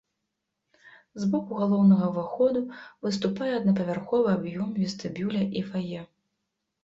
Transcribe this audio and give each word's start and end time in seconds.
З 1.23 1.27
боку 1.33 1.51
галоўнага 1.63 2.05
ўваходу 2.11 2.61
выступае 3.07 3.51
аднапавярховы 3.59 4.27
аб'ём 4.37 4.71
вестыбюля 4.81 5.43
і 5.61 5.63
фае. 5.69 6.01